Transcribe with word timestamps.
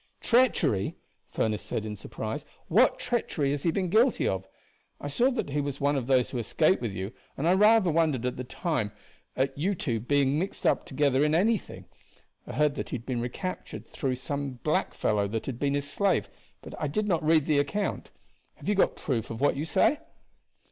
"Treachery!" 0.19 0.95
Furniss 1.29 1.61
said 1.61 1.85
in 1.85 1.95
surprise; 1.95 2.43
"what 2.69 2.97
treachery 2.97 3.51
has 3.51 3.61
he 3.61 3.69
been 3.69 3.87
guilty 3.91 4.27
of? 4.27 4.47
I 4.99 5.07
saw 5.07 5.29
that 5.29 5.51
he 5.51 5.61
was 5.61 5.79
one 5.79 5.95
of 5.95 6.07
those 6.07 6.31
who 6.31 6.39
escaped 6.39 6.81
with 6.81 6.91
you, 6.91 7.13
and 7.37 7.47
I 7.47 7.53
rather 7.53 7.91
wondered 7.91 8.25
at 8.25 8.35
the 8.35 8.43
time 8.43 8.91
at 9.35 9.55
you 9.55 9.75
two 9.75 9.99
being 9.99 10.39
mixed 10.39 10.65
up 10.65 10.87
together 10.87 11.23
in 11.23 11.35
anything. 11.35 11.85
I 12.47 12.53
heard 12.53 12.73
that 12.77 12.89
he 12.89 12.95
had 12.95 13.05
been 13.05 13.21
recaptured 13.21 13.85
through 13.85 14.15
some 14.15 14.53
black 14.63 14.95
fellow 14.95 15.27
that 15.27 15.45
had 15.45 15.59
been 15.59 15.75
his 15.75 15.87
slave, 15.87 16.29
but 16.63 16.73
I 16.81 16.87
did 16.87 17.07
not 17.07 17.23
read 17.23 17.45
the 17.45 17.59
account. 17.59 18.09
Have 18.55 18.67
you 18.67 18.73
got 18.73 18.95
proof 18.95 19.29
of 19.29 19.39
what 19.39 19.55
you 19.55 19.65
say?" 19.65 19.99